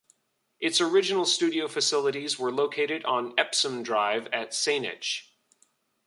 Its 0.59 0.81
original 0.81 1.25
studio 1.27 1.67
facilities 1.67 2.39
were 2.39 2.51
located 2.51 3.05
on 3.05 3.35
Epsom 3.37 3.83
Drive 3.83 4.25
in 4.33 4.47
Saanich. 4.47 5.25